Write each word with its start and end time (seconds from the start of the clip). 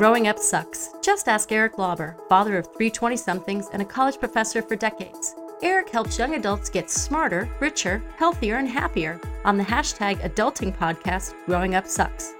Growing 0.00 0.28
Up 0.28 0.38
Sucks. 0.38 0.88
Just 1.02 1.28
ask 1.28 1.52
Eric 1.52 1.76
Lauber, 1.76 2.16
father 2.26 2.56
of 2.56 2.74
three 2.74 2.88
20 2.88 3.18
somethings 3.18 3.68
and 3.74 3.82
a 3.82 3.84
college 3.84 4.18
professor 4.18 4.62
for 4.62 4.74
decades. 4.74 5.34
Eric 5.62 5.90
helps 5.90 6.18
young 6.18 6.36
adults 6.36 6.70
get 6.70 6.88
smarter, 6.88 7.46
richer, 7.60 8.02
healthier, 8.16 8.56
and 8.56 8.66
happier 8.66 9.20
on 9.44 9.58
the 9.58 9.62
hashtag 9.62 10.16
adulting 10.20 10.74
podcast, 10.74 11.34
Growing 11.44 11.74
Up 11.74 11.86
Sucks. 11.86 12.32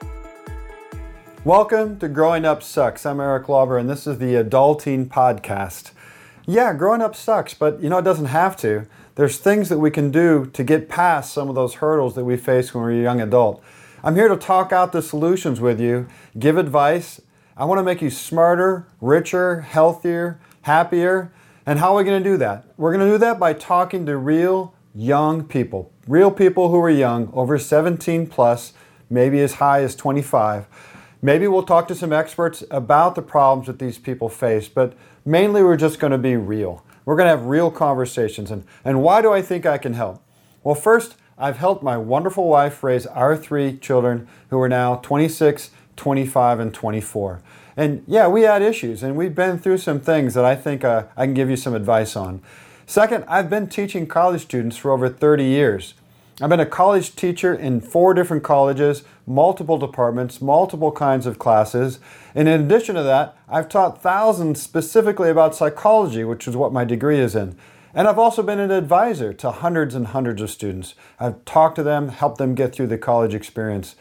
Welcome 1.45 1.99
to 1.99 2.09
Growing 2.09 2.47
Up 2.47 2.63
Sucks. 2.63 3.05
I'm 3.05 3.21
Eric 3.21 3.47
Lauber, 3.51 3.77
and 3.77 3.91
this 3.91 4.07
is 4.07 4.17
the 4.17 4.37
Adulting 4.37 5.09
Podcast. 5.09 5.91
Yeah, 6.47 6.73
growing 6.73 7.03
up 7.03 7.15
sucks, 7.15 7.53
but 7.53 7.83
you 7.83 7.91
know, 7.91 7.99
it 7.99 8.05
doesn't 8.05 8.25
have 8.25 8.57
to. 8.63 8.87
There's 9.17 9.37
things 9.37 9.69
that 9.69 9.81
we 9.81 9.91
can 9.91 10.11
do 10.11 10.47
to 10.55 10.65
get 10.65 10.89
past 10.89 11.35
some 11.35 11.51
of 11.51 11.57
those 11.57 11.75
hurdles 11.75 12.15
that 12.15 12.25
we 12.25 12.39
face 12.39 12.73
when 12.73 12.83
we're 12.83 12.93
a 12.93 13.03
young 13.03 13.21
adult. 13.21 13.63
I'm 14.03 14.17
here 14.17 14.29
to 14.29 14.37
talk 14.39 14.73
out 14.73 14.93
the 14.93 15.03
solutions 15.03 15.61
with 15.61 15.79
you, 15.79 16.09
give 16.39 16.57
advice. 16.57 17.21
I 17.61 17.65
want 17.65 17.79
to 17.79 17.83
make 17.83 18.01
you 18.01 18.09
smarter, 18.09 18.87
richer, 19.03 19.61
healthier, 19.61 20.41
happier. 20.63 21.31
And 21.67 21.79
how 21.79 21.93
are 21.93 21.99
we 21.99 22.05
going 22.05 22.25
to 22.25 22.31
do 22.31 22.39
that? 22.39 22.65
We're 22.79 22.91
going 22.91 23.07
to 23.07 23.13
do 23.13 23.19
that 23.19 23.39
by 23.39 23.53
talking 23.53 24.07
to 24.07 24.17
real 24.17 24.73
young 24.95 25.45
people, 25.45 25.93
real 26.09 26.31
people 26.31 26.71
who 26.71 26.79
are 26.79 26.89
young, 26.89 27.31
over 27.35 27.59
17 27.59 28.29
plus, 28.29 28.73
maybe 29.11 29.41
as 29.41 29.57
high 29.57 29.83
as 29.83 29.95
25. 29.95 30.69
Maybe 31.21 31.47
we'll 31.49 31.63
talk 31.63 31.87
to 31.89 31.95
some 31.95 32.15
experts 32.15 32.65
about 32.71 33.15
the 33.15 33.21
problems 33.21 33.67
that 33.67 33.79
these 33.79 33.99
people 33.99 34.31
face, 34.31 34.67
but 34.67 34.95
mainly 35.27 35.63
we're 35.63 35.77
just 35.77 36.01
going 36.01 36.13
to 36.13 36.19
be 36.19 36.37
real. 36.37 36.83
We're 37.05 37.17
going 37.17 37.27
to 37.27 37.37
have 37.37 37.45
real 37.45 37.71
conversations. 37.71 38.51
And, 38.51 38.65
and 38.87 39.03
why 39.03 39.21
do 39.21 39.35
I 39.35 39.43
think 39.43 39.67
I 39.67 39.77
can 39.77 39.93
help? 39.93 40.23
Well, 40.65 40.75
first, 40.75 41.17
I've 41.37 41.59
helped 41.59 41.83
my 41.83 41.99
wonderful 41.99 42.49
wife 42.49 42.83
raise 42.83 43.07
our 43.07 43.37
three 43.37 43.77
children 43.77 44.29
who 44.49 44.59
are 44.61 44.69
now 44.69 44.97
26, 44.97 45.71
25, 45.97 46.61
and 46.61 46.75
24. 46.75 47.43
And 47.77 48.05
yeah, 48.07 48.29
we 48.29 48.43
had 48.43 48.63
issues 48.63 49.03
and 49.03 49.17
we've 49.17 49.35
been 49.35 49.59
through 49.59 49.79
some 49.79 50.01
things 50.01 50.35
that 50.35 50.45
I 50.45 50.55
think 50.55 50.85
uh, 50.85 51.05
I 51.17 51.25
can 51.25 51.35
give 51.35 51.49
you 51.49 51.57
some 51.57 51.75
advice 51.75 52.17
on. 52.17 52.43
Second, 52.87 53.25
I've 53.29 53.49
been 53.49 53.69
teaching 53.69 54.07
college 54.07 54.43
students 54.43 54.77
for 54.77 54.91
over 54.91 55.09
30 55.09 55.45
years. 55.45 55.95
I've 56.43 56.49
been 56.49 56.61
a 56.61 56.67
college 56.67 57.15
teacher 57.15 57.55
in 57.55 57.81
four 57.81 58.15
different 58.15 58.43
colleges, 58.43 59.05
multiple 59.27 59.79
departments, 59.79 60.41
multiple 60.41 60.91
kinds 60.91 61.27
of 61.27 61.39
classes. 61.39 62.01
And 62.35 62.49
in 62.49 62.63
addition 62.63 62.95
to 62.97 63.03
that, 63.03 63.37
I've 63.49 63.69
taught 63.69 64.03
thousands 64.03 64.61
specifically 64.61 65.31
about 65.31 65.55
psychology, 65.55 66.25
which 66.25 66.49
is 66.49 66.57
what 66.57 66.73
my 66.73 66.85
degree 66.85 67.19
is 67.19 67.37
in. 67.37 67.57
And 67.95 68.09
I've 68.09 68.19
also 68.19 68.43
been 68.43 68.61
an 68.61 68.71
advisor 68.71 69.33
to 69.35 69.51
hundreds 69.51 69.95
and 69.95 70.09
hundreds 70.09 70.41
of 70.41 70.51
students. 70.51 70.95
I've 71.19 71.45
talked 71.45 71.77
to 71.77 71.83
them, 71.83 72.09
helped 72.09 72.39
them 72.39 72.55
get 72.55 72.75
through 72.75 72.87
the 72.87 72.99
college 72.99 73.35
experience. 73.35 73.97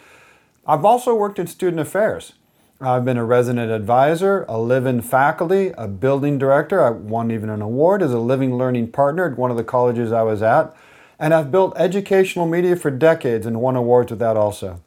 I've 0.70 0.86
also 0.86 1.16
worked 1.16 1.40
in 1.40 1.48
student 1.48 1.80
affairs. 1.80 2.34
I've 2.80 3.04
been 3.04 3.18
a 3.18 3.26
resident 3.26 3.72
advisor, 3.72 4.46
a 4.48 4.60
live-in 4.60 5.02
faculty, 5.02 5.74
a 5.76 5.88
building 5.88 6.38
director. 6.38 6.86
I 6.86 6.92
won 6.92 7.32
even 7.32 7.50
an 7.50 7.64
award 7.64 8.04
as 8.04 8.14
a 8.14 8.20
living 8.20 8.56
learning 8.56 8.92
partner 8.92 9.32
at 9.32 9.36
one 9.36 9.50
of 9.50 9.58
the 9.58 9.64
colleges 9.64 10.12
I 10.12 10.22
was 10.22 10.44
at. 10.44 10.78
And 11.18 11.34
I've 11.34 11.50
built 11.50 11.74
educational 11.76 12.46
media 12.46 12.76
for 12.76 12.92
decades 12.92 13.48
and 13.48 13.60
won 13.60 13.76
awards 13.76 14.12
with 14.12 14.20
that 14.20 14.38
also. 14.38 14.80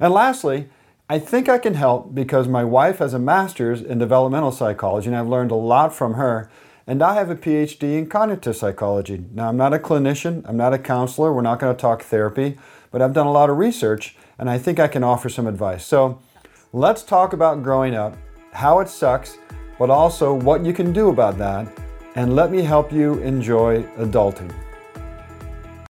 And 0.00 0.12
lastly, 0.12 0.68
I 1.08 1.20
think 1.20 1.48
I 1.48 1.58
can 1.58 1.74
help 1.74 2.12
because 2.12 2.48
my 2.48 2.64
wife 2.64 2.98
has 2.98 3.14
a 3.14 3.20
master's 3.20 3.80
in 3.80 3.98
developmental 3.98 4.50
psychology 4.50 5.06
and 5.06 5.16
I've 5.16 5.28
learned 5.28 5.52
a 5.52 5.54
lot 5.54 5.94
from 5.94 6.14
her. 6.14 6.50
And 6.84 7.00
I 7.00 7.14
have 7.14 7.30
a 7.30 7.36
PhD 7.36 7.96
in 7.96 8.08
cognitive 8.08 8.56
psychology. 8.56 9.24
Now, 9.32 9.50
I'm 9.50 9.56
not 9.56 9.72
a 9.72 9.78
clinician, 9.78 10.42
I'm 10.48 10.56
not 10.56 10.74
a 10.74 10.78
counselor, 10.78 11.32
we're 11.32 11.42
not 11.42 11.60
going 11.60 11.74
to 11.74 11.80
talk 11.80 12.02
therapy, 12.02 12.58
but 12.92 13.02
I've 13.02 13.12
done 13.12 13.26
a 13.26 13.32
lot 13.32 13.50
of 13.50 13.58
research 13.58 14.14
and 14.38 14.48
I 14.48 14.58
think 14.58 14.78
I 14.78 14.86
can 14.86 15.02
offer 15.02 15.28
some 15.28 15.48
advice. 15.48 15.84
So 15.84 16.20
let's 16.72 17.02
talk 17.02 17.32
about 17.32 17.62
growing 17.64 17.94
up, 17.94 18.16
how 18.52 18.78
it 18.78 18.88
sucks, 18.88 19.38
but 19.78 19.90
also 19.90 20.32
what 20.32 20.64
you 20.64 20.72
can 20.72 20.92
do 20.92 21.08
about 21.08 21.38
that. 21.38 21.66
And 22.14 22.36
let 22.36 22.52
me 22.52 22.62
help 22.62 22.92
you 22.92 23.14
enjoy 23.20 23.82
adulting. 23.96 24.52